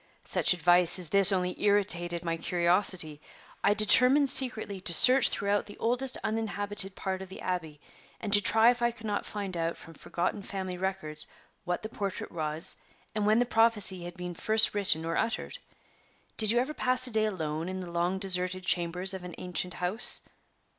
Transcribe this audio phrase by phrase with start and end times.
[0.25, 3.21] Such advice as this only irritated my curiosity.
[3.63, 7.79] I determined secretly to search throughout the oldest uninhabited part of the Abbey,
[8.19, 11.27] and to try if I could not find out from forgotten family records
[11.65, 12.77] what the portrait was,
[13.13, 15.59] and when the prophecy had been first written or uttered.
[16.35, 19.75] Did you ever pass a day alone in the long deserted chambers of an ancient
[19.75, 20.21] house?"